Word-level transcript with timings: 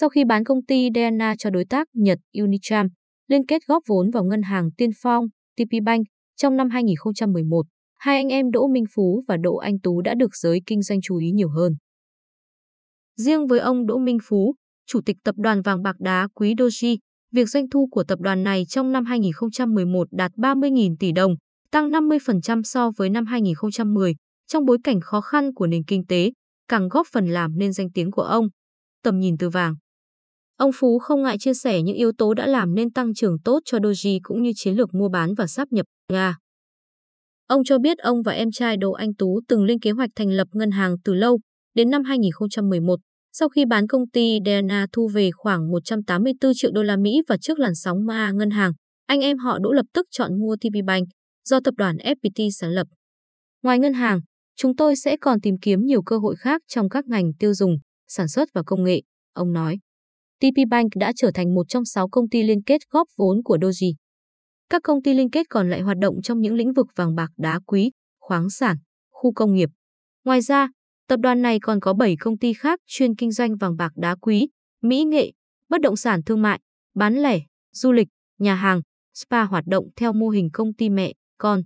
sau 0.00 0.08
khi 0.08 0.24
bán 0.24 0.44
công 0.44 0.64
ty 0.64 0.88
Diana 0.94 1.34
cho 1.38 1.50
đối 1.50 1.64
tác 1.64 1.88
Nhật 1.92 2.18
Unicham, 2.38 2.86
liên 3.28 3.46
kết 3.46 3.62
góp 3.66 3.82
vốn 3.86 4.10
vào 4.10 4.24
ngân 4.24 4.42
hàng 4.42 4.70
Tiên 4.76 4.90
Phong, 5.02 5.24
TP 5.56 5.84
Bank 5.84 6.06
trong 6.36 6.56
năm 6.56 6.70
2011, 6.70 7.62
hai 7.98 8.16
anh 8.16 8.28
em 8.28 8.50
Đỗ 8.50 8.68
Minh 8.68 8.84
Phú 8.94 9.22
và 9.28 9.36
Đỗ 9.36 9.56
Anh 9.56 9.80
Tú 9.80 10.00
đã 10.00 10.14
được 10.14 10.36
giới 10.36 10.60
kinh 10.66 10.82
doanh 10.82 11.00
chú 11.02 11.16
ý 11.16 11.30
nhiều 11.30 11.48
hơn. 11.48 11.72
Riêng 13.16 13.46
với 13.46 13.58
ông 13.58 13.86
Đỗ 13.86 13.98
Minh 13.98 14.18
Phú, 14.22 14.54
chủ 14.86 15.00
tịch 15.06 15.16
tập 15.24 15.34
đoàn 15.38 15.62
vàng 15.62 15.82
bạc 15.82 15.96
đá 15.98 16.28
quý 16.34 16.54
Doji, 16.54 16.96
việc 17.32 17.48
doanh 17.48 17.70
thu 17.70 17.88
của 17.90 18.04
tập 18.04 18.18
đoàn 18.20 18.42
này 18.42 18.64
trong 18.68 18.92
năm 18.92 19.04
2011 19.04 20.08
đạt 20.10 20.32
30.000 20.32 20.96
tỷ 21.00 21.12
đồng, 21.12 21.34
tăng 21.70 21.90
50% 21.90 22.62
so 22.62 22.90
với 22.96 23.10
năm 23.10 23.26
2010, 23.26 24.14
trong 24.46 24.64
bối 24.64 24.78
cảnh 24.84 25.00
khó 25.00 25.20
khăn 25.20 25.54
của 25.54 25.66
nền 25.66 25.84
kinh 25.84 26.06
tế, 26.06 26.30
càng 26.68 26.88
góp 26.88 27.06
phần 27.12 27.26
làm 27.26 27.58
nên 27.58 27.72
danh 27.72 27.90
tiếng 27.94 28.10
của 28.10 28.22
ông. 28.22 28.48
Tầm 29.02 29.18
nhìn 29.18 29.38
từ 29.38 29.48
vàng 29.48 29.74
Ông 30.60 30.70
Phú 30.74 30.98
không 30.98 31.22
ngại 31.22 31.38
chia 31.38 31.54
sẻ 31.54 31.82
những 31.82 31.96
yếu 31.96 32.12
tố 32.18 32.34
đã 32.34 32.46
làm 32.46 32.74
nên 32.74 32.92
tăng 32.92 33.14
trưởng 33.14 33.36
tốt 33.44 33.60
cho 33.64 33.78
Doji 33.78 34.18
cũng 34.22 34.42
như 34.42 34.52
chiến 34.56 34.74
lược 34.74 34.94
mua 34.94 35.08
bán 35.08 35.34
và 35.34 35.46
sáp 35.46 35.72
nhập 35.72 35.86
Nga. 36.12 36.36
Ông 37.46 37.64
cho 37.64 37.78
biết 37.78 37.98
ông 37.98 38.22
và 38.22 38.32
em 38.32 38.50
trai 38.52 38.76
Đỗ 38.76 38.92
Anh 38.92 39.14
Tú 39.14 39.40
từng 39.48 39.64
lên 39.64 39.80
kế 39.80 39.90
hoạch 39.90 40.10
thành 40.16 40.30
lập 40.30 40.48
ngân 40.52 40.70
hàng 40.70 40.96
từ 41.04 41.14
lâu, 41.14 41.38
đến 41.74 41.90
năm 41.90 42.04
2011, 42.04 43.00
sau 43.32 43.48
khi 43.48 43.64
bán 43.64 43.86
công 43.86 44.08
ty 44.08 44.38
DNA 44.46 44.86
thu 44.92 45.08
về 45.08 45.30
khoảng 45.36 45.70
184 45.70 46.52
triệu 46.54 46.70
đô 46.74 46.82
la 46.82 46.96
Mỹ 46.96 47.22
và 47.28 47.36
trước 47.36 47.58
làn 47.58 47.74
sóng 47.74 48.06
ma 48.06 48.32
ngân 48.32 48.50
hàng, 48.50 48.72
anh 49.06 49.20
em 49.20 49.38
họ 49.38 49.58
Đỗ 49.58 49.72
lập 49.72 49.86
tức 49.94 50.06
chọn 50.10 50.40
mua 50.40 50.56
TP 50.56 50.84
Bank 50.86 51.08
do 51.44 51.60
tập 51.64 51.74
đoàn 51.76 51.96
FPT 51.96 52.48
sáng 52.50 52.70
lập. 52.70 52.86
Ngoài 53.62 53.78
ngân 53.78 53.92
hàng, 53.92 54.20
chúng 54.56 54.76
tôi 54.76 54.96
sẽ 54.96 55.16
còn 55.20 55.40
tìm 55.40 55.54
kiếm 55.62 55.80
nhiều 55.80 56.02
cơ 56.02 56.18
hội 56.18 56.36
khác 56.36 56.62
trong 56.68 56.88
các 56.88 57.06
ngành 57.06 57.32
tiêu 57.38 57.54
dùng, 57.54 57.76
sản 58.08 58.28
xuất 58.28 58.48
và 58.54 58.62
công 58.66 58.84
nghệ, 58.84 59.02
ông 59.32 59.52
nói. 59.52 59.78
TP 60.40 60.68
Bank 60.70 60.90
đã 60.96 61.12
trở 61.16 61.30
thành 61.34 61.54
một 61.54 61.68
trong 61.68 61.84
sáu 61.84 62.08
công 62.08 62.28
ty 62.28 62.42
liên 62.42 62.62
kết 62.62 62.80
góp 62.90 63.08
vốn 63.16 63.42
của 63.42 63.56
Doji. 63.56 63.92
Các 64.70 64.82
công 64.82 65.02
ty 65.02 65.14
liên 65.14 65.30
kết 65.30 65.46
còn 65.50 65.70
lại 65.70 65.80
hoạt 65.80 65.96
động 65.98 66.22
trong 66.22 66.40
những 66.40 66.54
lĩnh 66.54 66.72
vực 66.72 66.86
vàng 66.96 67.14
bạc 67.14 67.30
đá 67.36 67.60
quý, 67.66 67.90
khoáng 68.20 68.50
sản, 68.50 68.76
khu 69.10 69.32
công 69.32 69.54
nghiệp. 69.54 69.68
Ngoài 70.24 70.40
ra, 70.40 70.68
tập 71.08 71.20
đoàn 71.22 71.42
này 71.42 71.58
còn 71.60 71.80
có 71.80 71.94
7 71.94 72.16
công 72.20 72.38
ty 72.38 72.52
khác 72.52 72.80
chuyên 72.86 73.14
kinh 73.14 73.32
doanh 73.32 73.56
vàng 73.56 73.76
bạc 73.76 73.92
đá 73.96 74.16
quý, 74.20 74.48
mỹ 74.82 75.04
nghệ, 75.04 75.32
bất 75.68 75.80
động 75.80 75.96
sản 75.96 76.22
thương 76.26 76.42
mại, 76.42 76.60
bán 76.94 77.14
lẻ, 77.14 77.40
du 77.72 77.92
lịch, 77.92 78.08
nhà 78.38 78.54
hàng, 78.54 78.80
spa 79.14 79.42
hoạt 79.42 79.64
động 79.66 79.84
theo 79.96 80.12
mô 80.12 80.28
hình 80.28 80.48
công 80.52 80.74
ty 80.74 80.88
mẹ, 80.88 81.12
con. 81.38 81.62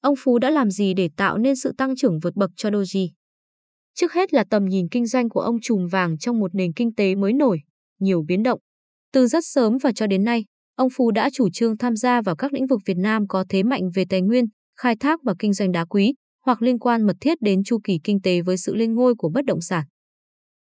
Ông 0.00 0.14
Phú 0.18 0.38
đã 0.38 0.50
làm 0.50 0.70
gì 0.70 0.94
để 0.94 1.08
tạo 1.16 1.38
nên 1.38 1.56
sự 1.56 1.72
tăng 1.78 1.96
trưởng 1.96 2.18
vượt 2.22 2.36
bậc 2.36 2.50
cho 2.56 2.70
Doji? 2.70 3.08
Trước 3.94 4.12
hết 4.12 4.34
là 4.34 4.44
tầm 4.50 4.64
nhìn 4.64 4.88
kinh 4.88 5.06
doanh 5.06 5.28
của 5.28 5.40
ông 5.40 5.60
trùm 5.62 5.86
vàng 5.86 6.18
trong 6.18 6.38
một 6.38 6.54
nền 6.54 6.72
kinh 6.72 6.94
tế 6.94 7.14
mới 7.14 7.32
nổi, 7.32 7.60
nhiều 8.00 8.24
biến 8.28 8.42
động. 8.42 8.60
Từ 9.12 9.26
rất 9.26 9.44
sớm 9.46 9.78
và 9.82 9.92
cho 9.92 10.06
đến 10.06 10.24
nay, 10.24 10.44
ông 10.76 10.88
Phú 10.96 11.10
đã 11.10 11.30
chủ 11.32 11.48
trương 11.50 11.76
tham 11.76 11.96
gia 11.96 12.22
vào 12.22 12.36
các 12.36 12.52
lĩnh 12.52 12.66
vực 12.66 12.80
Việt 12.86 12.96
Nam 12.96 13.26
có 13.28 13.44
thế 13.48 13.62
mạnh 13.62 13.82
về 13.94 14.04
tài 14.08 14.20
nguyên, 14.20 14.44
khai 14.78 14.96
thác 14.96 15.20
và 15.24 15.34
kinh 15.38 15.52
doanh 15.52 15.72
đá 15.72 15.84
quý, 15.84 16.14
hoặc 16.44 16.62
liên 16.62 16.78
quan 16.78 17.06
mật 17.06 17.16
thiết 17.20 17.38
đến 17.40 17.64
chu 17.64 17.78
kỳ 17.84 17.98
kinh 18.04 18.20
tế 18.22 18.40
với 18.42 18.56
sự 18.56 18.74
lên 18.74 18.94
ngôi 18.94 19.14
của 19.14 19.30
bất 19.34 19.44
động 19.44 19.60
sản. 19.60 19.84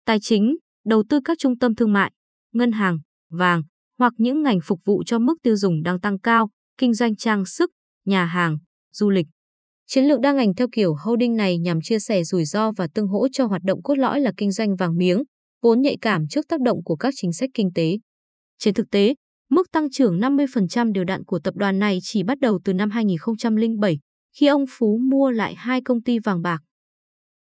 Tài 0.05 0.19
chính, 0.21 0.57
đầu 0.85 1.05
tư 1.09 1.21
các 1.25 1.39
trung 1.39 1.59
tâm 1.59 1.75
thương 1.75 1.93
mại, 1.93 2.13
ngân 2.53 2.73
hàng, 2.73 2.99
vàng, 3.31 3.63
hoặc 3.99 4.13
những 4.17 4.43
ngành 4.43 4.59
phục 4.65 4.81
vụ 4.85 5.03
cho 5.07 5.19
mức 5.19 5.35
tiêu 5.43 5.57
dùng 5.57 5.83
đang 5.83 6.01
tăng 6.01 6.19
cao, 6.19 6.51
kinh 6.79 6.95
doanh 6.95 7.17
trang 7.17 7.45
sức, 7.45 7.71
nhà 8.05 8.25
hàng, 8.25 8.59
du 8.93 9.11
lịch. 9.11 9.27
Chiến 9.87 10.05
lược 10.05 10.21
đa 10.21 10.33
ngành 10.33 10.55
theo 10.55 10.69
kiểu 10.73 10.95
holding 11.05 11.37
này 11.37 11.59
nhằm 11.59 11.81
chia 11.81 11.99
sẻ 11.99 12.25
rủi 12.25 12.45
ro 12.45 12.73
và 12.73 12.89
tương 12.95 13.09
hỗ 13.09 13.29
cho 13.33 13.47
hoạt 13.47 13.63
động 13.65 13.83
cốt 13.83 13.95
lõi 13.99 14.21
là 14.21 14.33
kinh 14.37 14.53
doanh 14.53 14.77
vàng 14.77 14.97
miếng, 14.97 15.23
vốn 15.63 15.81
nhạy 15.81 15.97
cảm 16.01 16.29
trước 16.29 16.49
tác 16.49 16.61
động 16.61 16.85
của 16.85 16.97
các 16.97 17.15
chính 17.17 17.33
sách 17.33 17.51
kinh 17.55 17.71
tế. 17.75 17.99
Trên 18.59 18.75
thực 18.75 18.91
tế, 18.91 19.15
mức 19.51 19.73
tăng 19.73 19.91
trưởng 19.91 20.21
50% 20.21 20.93
đều 20.93 21.05
đặn 21.05 21.25
của 21.25 21.39
tập 21.39 21.55
đoàn 21.57 21.79
này 21.79 21.99
chỉ 22.03 22.23
bắt 22.23 22.39
đầu 22.41 22.61
từ 22.65 22.73
năm 22.73 22.91
2007, 22.91 23.99
khi 24.37 24.47
ông 24.47 24.65
Phú 24.69 24.99
mua 25.11 25.31
lại 25.31 25.55
hai 25.55 25.81
công 25.85 26.03
ty 26.03 26.19
vàng 26.19 26.43
bạc. 26.43 26.59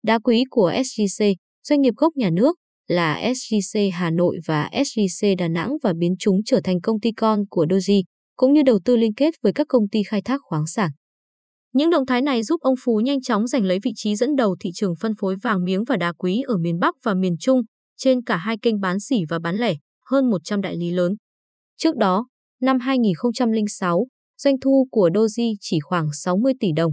Đá 0.03 0.19
quý 0.19 0.44
của 0.50 0.72
SGC, 0.84 1.24
doanh 1.69 1.80
nghiệp 1.80 1.94
gốc 1.97 2.16
nhà 2.16 2.30
nước, 2.30 2.56
là 2.88 3.32
SGC 3.34 3.80
Hà 3.92 4.10
Nội 4.10 4.38
và 4.47 4.70
SGC 4.84 5.28
Đà 5.38 5.48
Nẵng 5.48 5.76
và 5.82 5.92
biến 5.98 6.14
chúng 6.19 6.36
trở 6.47 6.60
thành 6.64 6.80
công 6.80 7.00
ty 7.00 7.12
con 7.12 7.41
của 7.50 7.66
Doji, 7.66 8.03
cũng 8.36 8.53
như 8.53 8.62
đầu 8.62 8.78
tư 8.84 8.97
liên 8.97 9.14
kết 9.14 9.34
với 9.42 9.53
các 9.53 9.66
công 9.69 9.88
ty 9.88 10.03
khai 10.03 10.22
thác 10.22 10.41
khoáng 10.44 10.66
sản. 10.66 10.91
Những 11.72 11.91
động 11.91 12.06
thái 12.06 12.22
này 12.22 12.42
giúp 12.42 12.60
ông 12.60 12.74
Phú 12.84 13.00
nhanh 13.04 13.20
chóng 13.20 13.47
giành 13.47 13.64
lấy 13.64 13.78
vị 13.82 13.92
trí 13.94 14.16
dẫn 14.16 14.36
đầu 14.36 14.56
thị 14.60 14.70
trường 14.74 14.94
phân 15.00 15.12
phối 15.20 15.36
vàng 15.42 15.64
miếng 15.64 15.84
và 15.84 15.97
đá 15.97 16.12
quý 16.12 16.42
ở 16.47 16.56
miền 16.58 16.78
Bắc 16.78 16.94
và 17.03 17.14
miền 17.14 17.36
Trung, 17.41 17.62
trên 17.97 18.25
cả 18.25 18.37
hai 18.37 18.56
kênh 18.62 18.81
bán 18.81 19.00
sỉ 19.00 19.25
và 19.28 19.38
bán 19.38 19.56
lẻ, 19.56 19.75
hơn 20.06 20.31
100 20.31 20.60
đại 20.60 20.77
lý 20.77 20.91
lớn. 20.91 21.15
Trước 21.77 21.97
đó, 21.97 22.27
năm 22.60 22.78
2006, 22.78 24.06
doanh 24.38 24.60
thu 24.60 24.88
của 24.91 25.10
Doji 25.15 25.55
chỉ 25.60 25.81
khoảng 25.81 26.09
60 26.12 26.53
tỷ 26.60 26.69
đồng. 26.77 26.93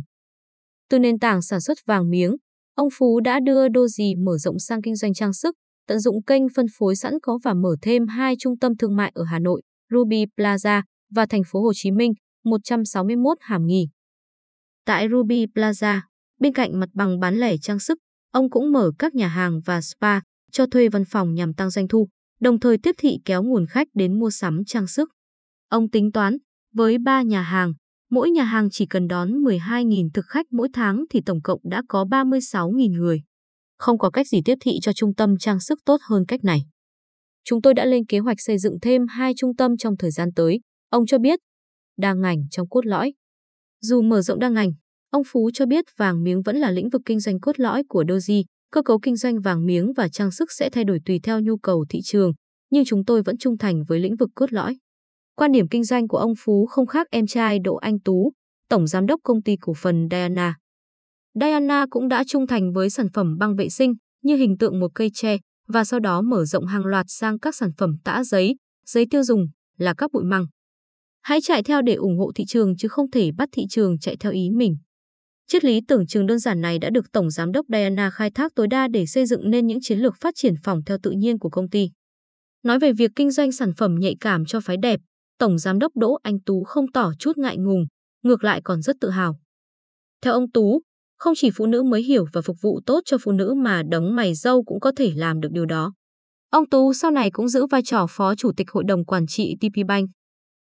Từ 0.90 1.00
nền 1.00 1.20
tảng 1.20 1.42
sản 1.42 1.62
xuất 1.62 1.78
vàng 1.86 2.10
miếng, 2.10 2.36
ông 2.76 2.88
Phú 2.94 3.20
đã 3.20 3.40
đưa 3.40 3.68
Doji 3.68 4.26
mở 4.26 4.38
rộng 4.38 4.60
sang 4.60 4.82
kinh 4.82 4.96
doanh 4.96 5.14
trang 5.14 5.34
sức, 5.34 5.56
tận 5.88 6.00
dụng 6.00 6.24
kênh 6.24 6.44
phân 6.56 6.66
phối 6.78 6.96
sẵn 6.96 7.14
có 7.22 7.40
và 7.44 7.54
mở 7.54 7.76
thêm 7.82 8.08
hai 8.08 8.36
trung 8.40 8.58
tâm 8.60 8.78
thương 8.78 8.96
mại 8.96 9.12
ở 9.16 9.24
Hà 9.24 9.40
Nội, 9.40 9.62
Ruby 9.90 10.26
Plaza 10.38 10.82
và 11.16 11.26
thành 11.26 11.42
phố 11.52 11.62
Hồ 11.62 11.72
Chí 11.76 11.92
Minh, 11.92 12.14
161 12.44 13.38
Hàm 13.42 13.66
Nghi. 13.66 13.88
Tại 14.86 15.08
Ruby 15.12 15.46
Plaza, 15.46 16.00
bên 16.40 16.54
cạnh 16.54 16.80
mặt 16.80 16.90
bằng 16.94 17.20
bán 17.20 17.36
lẻ 17.36 17.56
trang 17.62 17.80
sức, 17.80 17.98
ông 18.32 18.50
cũng 18.50 18.72
mở 18.72 18.92
các 19.00 19.16
nhà 19.16 19.28
hàng 19.28 19.60
và 19.66 19.82
spa, 19.82 20.20
cho 20.52 20.66
thuê 20.66 20.90
văn 20.90 21.04
phòng 21.06 21.34
nhằm 21.34 21.54
tăng 21.54 21.70
doanh 21.70 21.88
thu, 21.88 22.08
đồng 22.40 22.60
thời 22.60 22.78
tiếp 22.78 22.96
thị 22.98 23.18
kéo 23.26 23.44
nguồn 23.44 23.66
khách 23.68 23.88
đến 23.94 24.20
mua 24.20 24.30
sắm 24.30 24.66
trang 24.66 24.88
sức. 24.88 25.10
Ông 25.70 25.90
tính 25.90 26.12
toán, 26.12 26.38
với 26.74 26.98
3 26.98 27.22
nhà 27.22 27.42
hàng, 27.42 27.74
mỗi 28.10 28.32
nhà 28.32 28.44
hàng 28.44 28.70
chỉ 28.72 28.86
cần 28.86 29.08
đón 29.08 29.32
12.000 29.32 30.10
thực 30.14 30.26
khách 30.28 30.46
mỗi 30.52 30.68
tháng 30.74 31.04
thì 31.10 31.22
tổng 31.26 31.42
cộng 31.42 31.60
đã 31.64 31.84
có 31.88 32.06
36.000 32.06 32.92
người. 32.92 33.22
Không 33.78 33.98
có 33.98 34.10
cách 34.10 34.28
gì 34.28 34.42
tiếp 34.46 34.56
thị 34.62 34.72
cho 34.82 34.94
trung 34.94 35.16
tâm 35.16 35.38
trang 35.38 35.60
sức 35.60 35.80
tốt 35.86 35.98
hơn 36.10 36.24
cách 36.28 36.44
này. 36.44 36.62
Chúng 37.44 37.62
tôi 37.62 37.74
đã 37.74 37.86
lên 37.86 38.06
kế 38.06 38.20
hoạch 38.20 38.38
xây 38.42 38.58
dựng 38.58 38.80
thêm 38.82 39.08
hai 39.08 39.34
trung 39.38 39.56
tâm 39.56 39.78
trong 39.78 39.98
thời 39.98 40.12
gian 40.12 40.30
tới, 40.36 40.60
ông 40.90 41.06
cho 41.06 41.20
biết, 41.20 41.40
đa 41.98 42.14
ngành 42.14 42.38
trong 42.52 42.70
cốt 42.70 42.86
lõi. 42.86 43.14
Dù 43.82 44.02
mở 44.02 44.22
rộng 44.22 44.40
đa 44.40 44.50
ngành, 44.50 44.72
ông 45.10 45.24
Phú 45.28 45.50
cho 45.54 45.66
biết 45.66 45.86
vàng 45.98 46.24
miếng 46.24 46.42
vẫn 46.42 46.58
là 46.58 46.72
lĩnh 46.72 46.90
vực 46.90 47.02
kinh 47.06 47.20
doanh 47.20 47.40
cốt 47.40 47.60
lõi 47.60 47.84
của 47.90 48.04
Doji, 48.04 48.44
cơ 48.72 48.82
cấu 48.82 49.00
kinh 49.00 49.16
doanh 49.16 49.42
vàng 49.42 49.66
miếng 49.66 49.94
và 49.94 50.10
trang 50.10 50.32
sức 50.32 50.52
sẽ 50.52 50.70
thay 50.70 50.84
đổi 50.84 51.00
tùy 51.06 51.20
theo 51.24 51.40
nhu 51.40 51.58
cầu 51.58 51.86
thị 51.90 52.00
trường, 52.04 52.32
nhưng 52.70 52.86
chúng 52.86 53.06
tôi 53.06 53.22
vẫn 53.22 53.38
trung 53.38 53.58
thành 53.58 53.84
với 53.88 54.00
lĩnh 54.00 54.16
vực 54.16 54.30
cốt 54.36 54.54
lõi. 54.54 54.78
Quan 55.36 55.52
điểm 55.52 55.68
kinh 55.68 55.84
doanh 55.84 56.08
của 56.08 56.18
ông 56.18 56.34
Phú 56.40 56.66
không 56.66 56.86
khác 56.86 57.08
em 57.12 57.28
trai 57.28 57.60
Đỗ 57.60 57.76
Anh 57.76 58.00
Tú, 58.00 58.32
tổng 58.70 58.88
giám 58.88 59.06
đốc 59.06 59.20
công 59.24 59.44
ty 59.44 59.56
cổ 59.62 59.74
phần 59.78 60.08
Diana. 60.12 60.56
Diana 61.34 61.86
cũng 61.90 62.08
đã 62.08 62.24
trung 62.28 62.48
thành 62.48 62.74
với 62.74 62.90
sản 62.90 63.08
phẩm 63.14 63.38
băng 63.38 63.56
vệ 63.56 63.70
sinh 63.70 63.94
như 64.24 64.36
hình 64.36 64.58
tượng 64.58 64.80
một 64.80 64.92
cây 64.96 65.10
tre 65.14 65.38
và 65.68 65.84
sau 65.84 66.00
đó 66.00 66.22
mở 66.22 66.46
rộng 66.46 66.66
hàng 66.66 66.86
loạt 66.86 67.06
sang 67.10 67.40
các 67.40 67.56
sản 67.56 67.72
phẩm 67.78 67.96
tã 68.04 68.24
giấy, 68.24 68.56
giấy 68.86 69.06
tiêu 69.10 69.24
dùng 69.24 69.46
là 69.78 69.94
các 69.94 70.12
bụi 70.14 70.24
măng. 70.24 70.46
Hãy 71.22 71.40
chạy 71.42 71.64
theo 71.64 71.82
để 71.82 71.94
ủng 71.94 72.18
hộ 72.18 72.32
thị 72.36 72.44
trường 72.48 72.78
chứ 72.78 72.88
không 72.88 73.12
thể 73.12 73.32
bắt 73.38 73.50
thị 73.52 73.64
trường 73.70 74.00
chạy 74.00 74.18
theo 74.20 74.32
ý 74.32 74.50
mình. 74.50 74.78
Triết 75.52 75.64
lý 75.64 75.82
tưởng 75.88 76.08
chừng 76.08 76.26
đơn 76.26 76.40
giản 76.40 76.62
này 76.62 76.80
đã 76.80 76.90
được 76.90 77.12
Tổng 77.12 77.30
Giám 77.30 77.52
đốc 77.52 77.66
Diana 77.70 78.10
khai 78.10 78.32
thác 78.32 78.56
tối 78.56 78.68
đa 78.68 78.88
để 78.88 79.06
xây 79.06 79.26
dựng 79.26 79.50
nên 79.50 79.68
những 79.68 79.78
chiến 79.82 80.00
lược 80.00 80.16
phát 80.22 80.36
triển 80.36 80.54
phòng 80.64 80.82
theo 80.86 80.98
tự 81.04 81.12
nhiên 81.12 81.40
của 81.40 81.50
công 81.50 81.70
ty. 81.70 81.90
Nói 82.64 82.80
về 82.80 82.94
việc 82.94 83.12
kinh 83.16 83.32
doanh 83.32 83.52
sản 83.52 83.74
phẩm 83.78 83.96
nhạy 84.00 84.16
cảm 84.20 84.46
cho 84.46 84.60
phái 84.60 84.78
đẹp, 84.78 85.00
Tổng 85.40 85.58
Giám 85.58 85.80
đốc 85.80 85.92
Đỗ 85.96 86.18
Anh 86.24 86.40
Tú 86.40 86.64
không 86.64 86.92
tỏ 86.92 87.12
chút 87.20 87.38
ngại 87.38 87.58
ngùng, 87.58 87.86
ngược 88.24 88.44
lại 88.44 88.62
còn 88.64 88.82
rất 88.82 88.96
tự 89.02 89.10
hào. 89.10 89.40
Theo 90.22 90.34
ông 90.34 90.52
Tú, 90.52 90.82
không 91.18 91.34
chỉ 91.38 91.50
phụ 91.56 91.66
nữ 91.66 91.84
mới 91.84 92.04
hiểu 92.04 92.26
và 92.34 92.42
phục 92.42 92.58
vụ 92.62 92.82
tốt 92.86 93.02
cho 93.06 93.18
phụ 93.22 93.32
nữ 93.32 93.54
mà 93.58 93.84
đấng 93.90 94.16
mày 94.16 94.34
dâu 94.34 94.64
cũng 94.64 94.80
có 94.80 94.92
thể 94.98 95.12
làm 95.16 95.40
được 95.40 95.50
điều 95.52 95.66
đó. 95.66 95.94
Ông 96.52 96.70
Tú 96.70 96.94
sau 96.94 97.12
này 97.12 97.32
cũng 97.32 97.48
giữ 97.48 97.66
vai 97.66 97.82
trò 97.86 98.08
phó 98.10 98.36
chủ 98.36 98.52
tịch 98.58 98.72
hội 98.72 98.84
đồng 98.88 99.06
quản 99.06 99.28
trị 99.28 99.56
TP 99.62 99.88
Bank. 99.88 100.10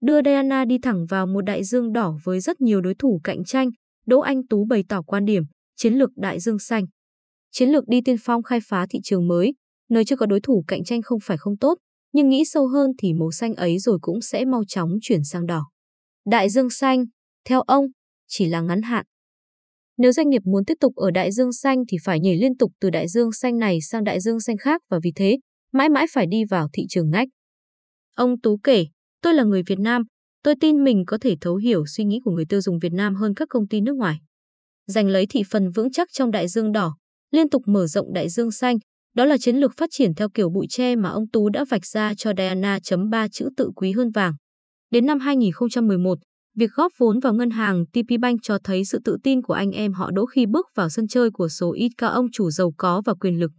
Đưa 0.01 0.21
Diana 0.25 0.65
đi 0.65 0.77
thẳng 0.79 1.05
vào 1.05 1.27
một 1.27 1.41
đại 1.41 1.63
dương 1.63 1.93
đỏ 1.93 2.13
với 2.23 2.39
rất 2.39 2.61
nhiều 2.61 2.81
đối 2.81 2.95
thủ 2.95 3.21
cạnh 3.23 3.43
tranh, 3.43 3.69
Đỗ 4.05 4.19
Anh 4.19 4.47
Tú 4.47 4.65
bày 4.65 4.83
tỏ 4.89 5.01
quan 5.01 5.25
điểm 5.25 5.43
chiến 5.75 5.93
lược 5.93 6.09
đại 6.15 6.39
dương 6.39 6.59
xanh. 6.59 6.85
Chiến 7.51 7.69
lược 7.69 7.87
đi 7.87 8.01
tiên 8.05 8.15
phong 8.19 8.43
khai 8.43 8.59
phá 8.67 8.85
thị 8.89 8.99
trường 9.03 9.27
mới, 9.27 9.53
nơi 9.89 10.05
chưa 10.05 10.15
có 10.15 10.25
đối 10.25 10.39
thủ 10.41 10.63
cạnh 10.67 10.83
tranh 10.83 11.01
không 11.01 11.19
phải 11.23 11.37
không 11.37 11.57
tốt, 11.57 11.77
nhưng 12.13 12.29
nghĩ 12.29 12.45
sâu 12.45 12.67
hơn 12.67 12.91
thì 12.97 13.13
màu 13.13 13.31
xanh 13.31 13.55
ấy 13.55 13.79
rồi 13.79 13.97
cũng 14.01 14.21
sẽ 14.21 14.45
mau 14.45 14.63
chóng 14.67 14.91
chuyển 15.01 15.23
sang 15.23 15.45
đỏ. 15.45 15.69
Đại 16.25 16.49
dương 16.49 16.69
xanh, 16.69 17.05
theo 17.45 17.61
ông, 17.61 17.85
chỉ 18.27 18.45
là 18.45 18.61
ngắn 18.61 18.81
hạn. 18.81 19.05
Nếu 19.97 20.11
doanh 20.11 20.29
nghiệp 20.29 20.41
muốn 20.45 20.65
tiếp 20.65 20.73
tục 20.79 20.95
ở 20.95 21.11
đại 21.11 21.31
dương 21.31 21.53
xanh 21.53 21.83
thì 21.89 21.97
phải 22.03 22.19
nhảy 22.19 22.35
liên 22.37 22.57
tục 22.57 22.71
từ 22.79 22.89
đại 22.89 23.07
dương 23.07 23.31
xanh 23.31 23.57
này 23.57 23.81
sang 23.81 24.03
đại 24.03 24.19
dương 24.19 24.39
xanh 24.39 24.57
khác 24.57 24.81
và 24.89 24.99
vì 25.03 25.11
thế, 25.15 25.37
mãi 25.73 25.89
mãi 25.89 26.05
phải 26.13 26.25
đi 26.27 26.43
vào 26.45 26.67
thị 26.73 26.83
trường 26.89 27.09
ngách. 27.09 27.27
Ông 28.15 28.41
Tú 28.41 28.59
kể, 28.63 28.85
tôi 29.21 29.33
là 29.33 29.43
người 29.43 29.63
Việt 29.67 29.79
Nam, 29.79 30.03
tôi 30.43 30.55
tin 30.59 30.83
mình 30.83 31.03
có 31.07 31.17
thể 31.21 31.35
thấu 31.41 31.55
hiểu 31.55 31.85
suy 31.87 32.03
nghĩ 32.03 32.19
của 32.23 32.31
người 32.31 32.45
tiêu 32.45 32.61
dùng 32.61 32.79
Việt 32.79 32.93
Nam 32.93 33.15
hơn 33.15 33.33
các 33.33 33.47
công 33.49 33.67
ty 33.67 33.81
nước 33.81 33.95
ngoài. 33.95 34.19
Giành 34.87 35.07
lấy 35.07 35.25
thị 35.29 35.43
phần 35.49 35.71
vững 35.71 35.91
chắc 35.91 36.07
trong 36.13 36.31
đại 36.31 36.47
dương 36.47 36.71
đỏ, 36.71 36.95
liên 37.31 37.49
tục 37.49 37.61
mở 37.65 37.87
rộng 37.87 38.13
đại 38.13 38.29
dương 38.29 38.51
xanh, 38.51 38.77
Đó 39.15 39.25
là 39.25 39.37
chiến 39.37 39.55
lược 39.55 39.71
phát 39.77 39.89
triển 39.91 40.13
theo 40.15 40.29
kiểu 40.33 40.49
bụi 40.49 40.65
tre 40.69 40.95
mà 40.95 41.09
ông 41.09 41.29
Tú 41.29 41.49
đã 41.49 41.65
vạch 41.69 41.85
ra 41.85 42.13
cho 42.17 42.31
Diana 42.37 42.79
chấm 42.83 43.09
ba 43.09 43.27
chữ 43.27 43.49
tự 43.57 43.71
quý 43.75 43.91
hơn 43.91 44.11
vàng. 44.11 44.33
Đến 44.91 45.05
năm 45.05 45.19
2011, 45.19 46.17
việc 46.55 46.71
góp 46.75 46.91
vốn 46.97 47.19
vào 47.19 47.33
ngân 47.33 47.49
hàng 47.49 47.85
TP 47.85 48.19
Bank 48.21 48.39
cho 48.43 48.57
thấy 48.63 48.85
sự 48.85 48.99
tự 49.05 49.17
tin 49.23 49.41
của 49.41 49.53
anh 49.53 49.71
em 49.71 49.93
họ 49.93 50.11
Đỗ 50.11 50.25
khi 50.25 50.45
bước 50.45 50.65
vào 50.75 50.89
sân 50.89 51.07
chơi 51.07 51.31
của 51.31 51.49
số 51.49 51.73
ít 51.73 51.89
các 51.97 52.07
ông 52.07 52.31
chủ 52.31 52.51
giàu 52.51 52.73
có 52.77 53.01
và 53.05 53.13
quyền 53.13 53.39
lực. 53.39 53.51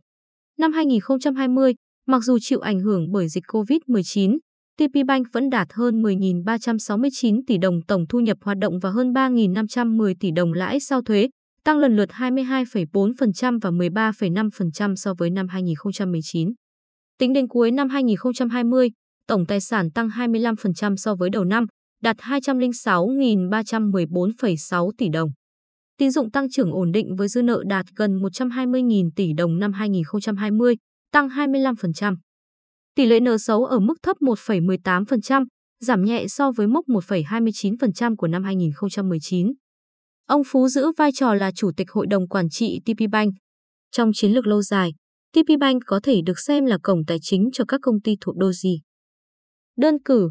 Năm 0.58 0.72
2020, 0.72 1.74
mặc 2.06 2.20
dù 2.24 2.38
chịu 2.40 2.60
ảnh 2.60 2.80
hưởng 2.80 3.12
bởi 3.12 3.28
dịch 3.28 3.44
COVID-19, 3.48 4.38
TP 4.78 5.06
Bank 5.06 5.26
vẫn 5.32 5.50
đạt 5.50 5.72
hơn 5.72 6.02
10.369 6.02 7.40
tỷ 7.46 7.58
đồng 7.58 7.82
tổng 7.82 8.06
thu 8.08 8.20
nhập 8.20 8.38
hoạt 8.40 8.58
động 8.58 8.78
và 8.78 8.90
hơn 8.90 9.12
3.510 9.12 10.14
tỷ 10.20 10.30
đồng 10.30 10.52
lãi 10.52 10.80
sau 10.80 11.02
thuế, 11.02 11.28
tăng 11.64 11.78
lần 11.78 11.96
lượt 11.96 12.10
22,4% 12.10 13.58
và 13.62 13.70
13,5% 13.70 14.94
so 14.94 15.14
với 15.18 15.30
năm 15.30 15.48
2019. 15.48 16.52
Tính 17.18 17.32
đến 17.32 17.48
cuối 17.48 17.70
năm 17.70 17.88
2020, 17.88 18.90
tổng 19.26 19.46
tài 19.46 19.60
sản 19.60 19.90
tăng 19.90 20.08
25% 20.08 20.96
so 20.96 21.14
với 21.14 21.30
đầu 21.30 21.44
năm, 21.44 21.66
đạt 22.02 22.16
206.314,6 22.16 24.90
tỷ 24.98 25.08
đồng. 25.08 25.30
Tín 25.98 26.10
dụng 26.10 26.30
tăng 26.30 26.50
trưởng 26.50 26.72
ổn 26.72 26.92
định 26.92 27.16
với 27.16 27.28
dư 27.28 27.42
nợ 27.42 27.62
đạt 27.68 27.86
gần 27.96 28.18
120.000 28.18 29.10
tỷ 29.16 29.32
đồng 29.36 29.58
năm 29.58 29.72
2020, 29.72 30.76
tăng 31.12 31.28
25%. 31.28 32.16
Tỷ 32.94 33.06
lệ 33.06 33.20
nợ 33.20 33.38
xấu 33.38 33.64
ở 33.64 33.80
mức 33.80 33.94
thấp 34.02 34.16
1,18%, 34.20 35.44
giảm 35.80 36.04
nhẹ 36.04 36.26
so 36.28 36.50
với 36.50 36.66
mốc 36.66 36.84
1,29% 36.86 38.16
của 38.16 38.28
năm 38.28 38.44
2019. 38.44 39.52
Ông 40.26 40.42
Phú 40.46 40.68
giữ 40.68 40.92
vai 40.98 41.10
trò 41.14 41.34
là 41.34 41.50
Chủ 41.54 41.70
tịch 41.76 41.90
Hội 41.90 42.06
đồng 42.06 42.28
Quản 42.28 42.48
trị 42.50 42.80
TP 42.84 43.10
Bank. 43.12 43.34
Trong 43.90 44.10
chiến 44.14 44.32
lược 44.32 44.46
lâu 44.46 44.62
dài, 44.62 44.90
TP 45.32 45.58
Bank 45.60 45.82
có 45.86 46.00
thể 46.02 46.20
được 46.26 46.38
xem 46.38 46.66
là 46.66 46.78
cổng 46.82 47.04
tài 47.06 47.18
chính 47.22 47.50
cho 47.52 47.64
các 47.68 47.80
công 47.82 48.00
ty 48.00 48.16
thuộc 48.20 48.36
Doji. 48.36 48.78
Đơn 49.76 50.02
cử, 50.04 50.30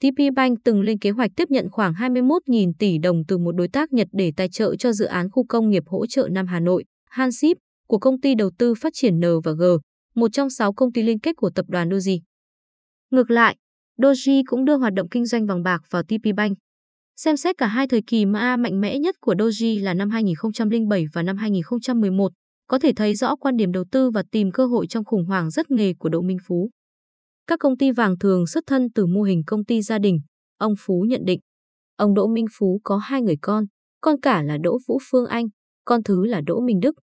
TP 0.00 0.34
Bank 0.36 0.58
từng 0.64 0.80
lên 0.80 0.98
kế 0.98 1.10
hoạch 1.10 1.30
tiếp 1.36 1.50
nhận 1.50 1.70
khoảng 1.70 1.92
21.000 1.92 2.72
tỷ 2.78 2.98
đồng 2.98 3.22
từ 3.28 3.38
một 3.38 3.52
đối 3.52 3.68
tác 3.68 3.92
Nhật 3.92 4.08
để 4.12 4.32
tài 4.36 4.48
trợ 4.48 4.76
cho 4.76 4.92
dự 4.92 5.04
án 5.04 5.30
khu 5.30 5.44
công 5.48 5.70
nghiệp 5.70 5.82
hỗ 5.86 6.06
trợ 6.06 6.28
Nam 6.32 6.46
Hà 6.46 6.60
Nội, 6.60 6.84
Hansip, 7.10 7.56
của 7.88 7.98
công 7.98 8.20
ty 8.20 8.34
đầu 8.34 8.50
tư 8.58 8.74
phát 8.74 8.92
triển 8.94 9.18
N 9.20 9.24
và 9.44 9.52
G 9.52 9.62
một 10.16 10.32
trong 10.32 10.50
sáu 10.50 10.72
công 10.72 10.92
ty 10.92 11.02
liên 11.02 11.20
kết 11.20 11.36
của 11.36 11.50
tập 11.54 11.66
đoàn 11.68 11.88
Doji. 11.88 12.20
Ngược 13.10 13.30
lại, 13.30 13.56
Doji 13.98 14.42
cũng 14.46 14.64
đưa 14.64 14.76
hoạt 14.76 14.92
động 14.92 15.08
kinh 15.08 15.26
doanh 15.26 15.46
vàng 15.46 15.62
bạc 15.62 15.82
vào 15.90 16.02
TP 16.02 16.34
Bank. 16.36 16.58
Xem 17.16 17.36
xét 17.36 17.58
cả 17.58 17.66
hai 17.66 17.88
thời 17.88 18.02
kỳ 18.06 18.24
MA 18.24 18.56
mạnh 18.56 18.80
mẽ 18.80 18.98
nhất 18.98 19.16
của 19.20 19.34
Doji 19.34 19.84
là 19.84 19.94
năm 19.94 20.10
2007 20.10 21.04
và 21.12 21.22
năm 21.22 21.36
2011, 21.36 22.32
có 22.66 22.78
thể 22.78 22.92
thấy 22.96 23.14
rõ 23.14 23.36
quan 23.36 23.56
điểm 23.56 23.72
đầu 23.72 23.84
tư 23.90 24.10
và 24.10 24.22
tìm 24.30 24.52
cơ 24.52 24.66
hội 24.66 24.86
trong 24.86 25.04
khủng 25.04 25.24
hoảng 25.24 25.50
rất 25.50 25.70
nghề 25.70 25.94
của 25.98 26.08
Đỗ 26.08 26.22
Minh 26.22 26.38
Phú. 26.46 26.70
Các 27.46 27.58
công 27.58 27.76
ty 27.76 27.90
vàng 27.90 28.18
thường 28.18 28.46
xuất 28.46 28.64
thân 28.66 28.88
từ 28.94 29.06
mô 29.06 29.22
hình 29.22 29.42
công 29.46 29.64
ty 29.64 29.82
gia 29.82 29.98
đình, 29.98 30.20
ông 30.58 30.74
Phú 30.78 31.04
nhận 31.08 31.24
định. 31.24 31.40
Ông 31.96 32.14
Đỗ 32.14 32.26
Minh 32.26 32.46
Phú 32.58 32.80
có 32.84 32.96
hai 32.96 33.22
người 33.22 33.36
con, 33.42 33.64
con 34.00 34.20
cả 34.20 34.42
là 34.42 34.58
Đỗ 34.62 34.78
Vũ 34.88 34.98
Phương 35.10 35.26
Anh, 35.26 35.46
con 35.84 36.02
thứ 36.02 36.26
là 36.26 36.40
Đỗ 36.46 36.60
Minh 36.60 36.80
Đức. 36.80 36.94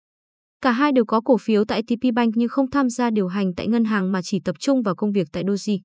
Cả 0.64 0.72
hai 0.72 0.92
đều 0.92 1.04
có 1.04 1.20
cổ 1.20 1.36
phiếu 1.40 1.64
tại 1.64 1.82
TP 1.82 2.14
Bank 2.14 2.32
nhưng 2.36 2.48
không 2.48 2.70
tham 2.70 2.90
gia 2.90 3.10
điều 3.10 3.28
hành 3.28 3.54
tại 3.56 3.68
ngân 3.68 3.84
hàng 3.84 4.12
mà 4.12 4.20
chỉ 4.22 4.40
tập 4.44 4.56
trung 4.58 4.82
vào 4.82 4.94
công 4.94 5.12
việc 5.12 5.28
tại 5.32 5.44
Doji. 5.44 5.78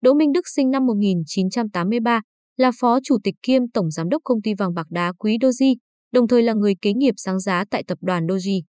Đỗ 0.00 0.14
Minh 0.14 0.32
Đức 0.32 0.48
sinh 0.48 0.70
năm 0.70 0.86
1983, 0.86 2.20
là 2.56 2.70
phó 2.80 2.98
chủ 3.04 3.18
tịch 3.24 3.34
kiêm 3.42 3.70
tổng 3.70 3.90
giám 3.90 4.08
đốc 4.08 4.22
công 4.24 4.42
ty 4.42 4.54
vàng 4.54 4.74
bạc 4.74 4.86
đá 4.90 5.12
quý 5.18 5.38
Doji, 5.40 5.74
đồng 6.12 6.28
thời 6.28 6.42
là 6.42 6.52
người 6.52 6.74
kế 6.82 6.92
nghiệp 6.92 7.14
sáng 7.16 7.40
giá 7.40 7.64
tại 7.70 7.82
tập 7.86 7.98
đoàn 8.00 8.26
Doji. 8.26 8.62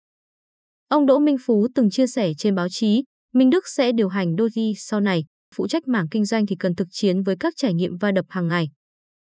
Ông 0.88 1.06
Đỗ 1.06 1.18
Minh 1.18 1.36
Phú 1.40 1.66
từng 1.74 1.90
chia 1.90 2.06
sẻ 2.06 2.32
trên 2.38 2.54
báo 2.54 2.66
chí, 2.70 3.04
Minh 3.34 3.50
Đức 3.50 3.68
sẽ 3.68 3.92
điều 3.92 4.08
hành 4.08 4.34
Doji 4.34 4.72
sau 4.76 5.00
này, 5.00 5.24
phụ 5.54 5.66
trách 5.66 5.88
mảng 5.88 6.08
kinh 6.10 6.24
doanh 6.24 6.46
thì 6.46 6.56
cần 6.58 6.74
thực 6.74 6.88
chiến 6.90 7.22
với 7.22 7.36
các 7.40 7.54
trải 7.56 7.74
nghiệm 7.74 7.96
va 7.96 8.12
đập 8.12 8.26
hàng 8.28 8.48
ngày. 8.48 8.68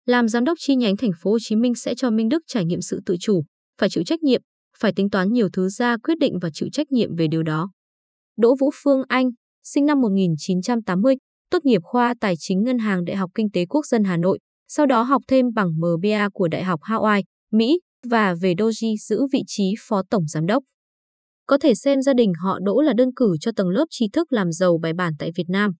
Làm 0.05 0.27
giám 0.27 0.43
đốc 0.43 0.57
chi 0.59 0.75
nhánh 0.75 0.97
thành 0.97 1.11
phố 1.21 1.31
Hồ 1.31 1.37
Chí 1.41 1.55
Minh 1.55 1.75
sẽ 1.75 1.95
cho 1.95 2.09
Minh 2.09 2.29
Đức 2.29 2.43
trải 2.47 2.65
nghiệm 2.65 2.81
sự 2.81 2.99
tự 3.05 3.15
chủ, 3.19 3.43
phải 3.79 3.89
chịu 3.89 4.03
trách 4.03 4.23
nhiệm, 4.23 4.41
phải 4.79 4.93
tính 4.95 5.09
toán 5.09 5.31
nhiều 5.31 5.49
thứ 5.53 5.69
ra 5.69 5.97
quyết 5.97 6.19
định 6.19 6.39
và 6.41 6.49
chịu 6.53 6.69
trách 6.71 6.91
nhiệm 6.91 7.15
về 7.15 7.27
điều 7.27 7.43
đó. 7.43 7.71
Đỗ 8.37 8.55
Vũ 8.59 8.71
Phương 8.83 9.01
Anh, 9.07 9.29
sinh 9.63 9.85
năm 9.85 10.01
1980, 10.01 11.15
tốt 11.51 11.65
nghiệp 11.65 11.81
khoa 11.83 12.13
Tài 12.19 12.35
chính 12.39 12.63
Ngân 12.63 12.77
hàng 12.79 13.05
Đại 13.05 13.15
học 13.15 13.31
Kinh 13.35 13.51
tế 13.53 13.65
Quốc 13.65 13.85
dân 13.85 14.03
Hà 14.03 14.17
Nội, 14.17 14.39
sau 14.67 14.85
đó 14.85 15.01
học 15.01 15.21
thêm 15.27 15.45
bằng 15.55 15.69
MBA 15.77 16.29
của 16.33 16.47
Đại 16.47 16.63
học 16.63 16.79
Hawaii, 16.81 17.23
Mỹ 17.51 17.79
và 18.09 18.35
về 18.41 18.53
Doji 18.53 18.95
giữ 18.99 19.21
vị 19.33 19.43
trí 19.47 19.73
phó 19.79 20.01
tổng 20.09 20.27
giám 20.27 20.45
đốc. 20.45 20.63
Có 21.45 21.57
thể 21.57 21.75
xem 21.75 22.01
gia 22.01 22.13
đình 22.13 22.33
họ 22.43 22.59
Đỗ 22.63 22.81
là 22.81 22.93
đơn 22.93 23.09
cử 23.15 23.35
cho 23.39 23.51
tầng 23.55 23.69
lớp 23.69 23.85
trí 23.89 24.07
thức 24.13 24.33
làm 24.33 24.51
giàu 24.51 24.77
bài 24.81 24.93
bản 24.93 25.13
tại 25.19 25.31
Việt 25.35 25.49
Nam. 25.49 25.71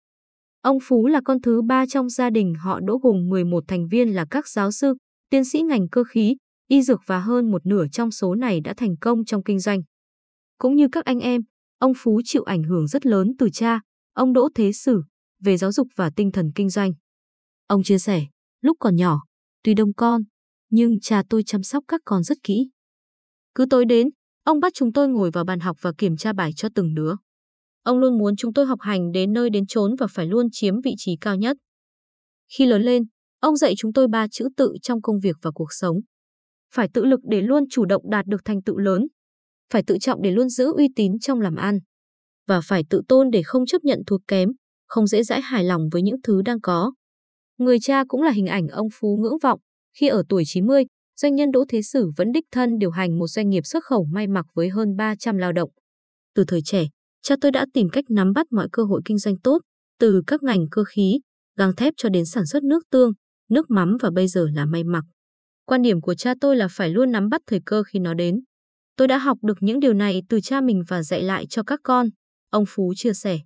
Ông 0.62 0.78
Phú 0.84 1.08
là 1.08 1.22
con 1.26 1.42
thứ 1.42 1.62
ba 1.62 1.86
trong 1.86 2.10
gia 2.10 2.30
đình 2.30 2.54
họ 2.54 2.80
Đỗ 2.80 2.98
gồm 2.98 3.30
11 3.30 3.64
thành 3.68 3.88
viên 3.88 4.16
là 4.16 4.26
các 4.32 4.48
giáo 4.48 4.72
sư, 4.72 4.94
tiến 5.30 5.46
sĩ 5.46 5.62
ngành 5.62 5.90
cơ 5.90 6.04
khí, 6.04 6.36
y 6.68 6.82
dược 6.82 7.02
và 7.06 7.20
hơn 7.20 7.52
một 7.52 7.66
nửa 7.66 7.86
trong 7.92 8.12
số 8.12 8.36
này 8.36 8.62
đã 8.62 8.74
thành 8.78 8.98
công 9.02 9.26
trong 9.26 9.44
kinh 9.44 9.60
doanh. 9.60 9.82
Cũng 10.58 10.76
như 10.76 10.88
các 10.92 11.06
anh 11.06 11.20
em, 11.20 11.42
ông 11.80 11.94
Phú 11.98 12.22
chịu 12.26 12.44
ảnh 12.44 12.64
hưởng 12.64 12.88
rất 12.88 13.06
lớn 13.06 13.32
từ 13.40 13.50
cha, 13.54 13.82
ông 14.14 14.34
Đỗ 14.34 14.50
Thế 14.56 14.72
Sử, 14.72 15.04
về 15.40 15.58
giáo 15.58 15.72
dục 15.72 15.88
và 15.96 16.10
tinh 16.16 16.32
thần 16.32 16.52
kinh 16.56 16.70
doanh. 16.70 16.92
Ông 17.68 17.84
chia 17.84 18.00
sẻ, 18.00 18.26
lúc 18.62 18.78
còn 18.80 18.96
nhỏ, 18.96 19.20
tuy 19.64 19.74
đông 19.74 19.94
con, 19.94 20.22
nhưng 20.70 21.00
cha 21.02 21.24
tôi 21.30 21.44
chăm 21.46 21.64
sóc 21.64 21.84
các 21.88 22.02
con 22.06 22.24
rất 22.24 22.38
kỹ. 22.44 22.70
Cứ 23.56 23.66
tối 23.70 23.86
đến, 23.86 24.10
ông 24.44 24.60
bắt 24.60 24.74
chúng 24.76 24.94
tôi 24.94 25.08
ngồi 25.08 25.32
vào 25.32 25.44
bàn 25.44 25.60
học 25.60 25.78
và 25.82 25.92
kiểm 25.98 26.18
tra 26.18 26.34
bài 26.34 26.52
cho 26.56 26.70
từng 26.76 26.94
đứa. 26.94 27.14
Ông 27.84 28.00
luôn 28.00 28.18
muốn 28.18 28.36
chúng 28.36 28.54
tôi 28.54 28.66
học 28.66 28.80
hành 28.82 29.12
đến 29.12 29.34
nơi 29.34 29.50
đến 29.50 29.68
chốn 29.68 29.96
và 30.00 30.08
phải 30.08 30.26
luôn 30.26 30.48
chiếm 30.52 30.82
vị 30.82 30.94
trí 30.98 31.18
cao 31.22 31.36
nhất. 31.36 31.58
Khi 32.58 32.66
lớn 32.66 32.82
lên, 32.82 33.04
ông 33.40 33.58
dạy 33.58 33.74
chúng 33.78 33.94
tôi 33.94 34.08
ba 34.08 34.28
chữ 34.32 34.48
tự 34.58 34.74
trong 34.82 35.02
công 35.02 35.20
việc 35.20 35.36
và 35.42 35.52
cuộc 35.52 35.68
sống. 35.70 35.98
Phải 36.74 36.88
tự 36.94 37.06
lực 37.06 37.20
để 37.24 37.42
luôn 37.42 37.64
chủ 37.70 37.86
động 37.86 38.10
đạt 38.10 38.26
được 38.26 38.42
thành 38.46 38.62
tựu 38.62 38.78
lớn. 38.78 39.08
Phải 39.74 39.84
tự 39.88 39.98
trọng 39.98 40.22
để 40.22 40.32
luôn 40.32 40.50
giữ 40.50 40.74
uy 40.78 40.88
tín 40.96 41.20
trong 41.20 41.42
làm 41.42 41.56
ăn. 41.56 41.80
Và 42.48 42.62
phải 42.64 42.84
tự 42.90 43.02
tôn 43.08 43.30
để 43.32 43.42
không 43.46 43.66
chấp 43.66 43.84
nhận 43.84 44.00
thua 44.08 44.18
kém, 44.28 44.50
không 44.88 45.08
dễ 45.08 45.24
dãi 45.24 45.42
hài 45.42 45.64
lòng 45.64 45.90
với 45.92 46.02
những 46.02 46.22
thứ 46.24 46.42
đang 46.42 46.62
có. 46.62 46.94
Người 47.58 47.80
cha 47.80 48.04
cũng 48.08 48.22
là 48.22 48.32
hình 48.32 48.48
ảnh 48.48 48.68
ông 48.68 48.88
Phú 49.00 49.18
ngưỡng 49.22 49.38
vọng. 49.44 49.60
Khi 50.00 50.08
ở 50.08 50.24
tuổi 50.30 50.44
90, 50.46 50.84
doanh 51.22 51.36
nhân 51.36 51.52
Đỗ 51.52 51.66
Thế 51.70 51.82
Sử 51.82 52.12
vẫn 52.18 52.32
đích 52.32 52.46
thân 52.52 52.78
điều 52.78 52.92
hành 52.92 53.20
một 53.20 53.28
doanh 53.28 53.50
nghiệp 53.50 53.66
xuất 53.66 53.84
khẩu 53.84 54.06
may 54.12 54.28
mặc 54.28 54.46
với 54.54 54.70
hơn 54.70 54.96
300 54.96 55.38
lao 55.38 55.52
động. 55.52 55.70
Từ 56.36 56.44
thời 56.48 56.62
trẻ, 56.66 56.88
cha 57.22 57.36
tôi 57.42 57.52
đã 57.52 57.66
tìm 57.74 57.90
cách 57.90 58.06
nắm 58.10 58.34
bắt 58.34 58.48
mọi 58.52 58.68
cơ 58.72 58.84
hội 58.84 59.02
kinh 59.06 59.18
doanh 59.18 59.40
tốt, 59.40 59.62
từ 60.00 60.22
các 60.28 60.44
ngành 60.44 60.66
cơ 60.72 60.84
khí, 60.84 61.20
gang 61.56 61.76
thép 61.76 61.94
cho 61.98 62.10
đến 62.10 62.26
sản 62.26 62.46
xuất 62.46 62.64
nước 62.64 62.84
tương, 62.92 63.12
nước 63.50 63.70
mắm 63.70 63.98
và 64.02 64.10
bây 64.12 64.28
giờ 64.28 64.48
là 64.54 64.66
may 64.66 64.84
mặc. 64.84 65.04
Quan 65.70 65.82
điểm 65.82 66.02
của 66.02 66.16
cha 66.16 66.34
tôi 66.42 66.56
là 66.56 66.68
phải 66.72 66.90
luôn 66.90 67.12
nắm 67.12 67.30
bắt 67.30 67.42
thời 67.48 67.62
cơ 67.66 67.84
khi 67.84 68.00
nó 68.00 68.14
đến. 68.14 68.42
Tôi 68.96 69.08
đã 69.08 69.18
học 69.18 69.38
được 69.42 69.58
những 69.60 69.80
điều 69.80 69.94
này 69.94 70.22
từ 70.30 70.42
cha 70.42 70.62
mình 70.62 70.84
và 70.88 71.04
dạy 71.04 71.22
lại 71.24 71.46
cho 71.50 71.64
các 71.64 71.80
con, 71.84 72.10
ông 72.50 72.64
Phú 72.68 72.94
chia 72.96 73.14
sẻ. 73.14 73.40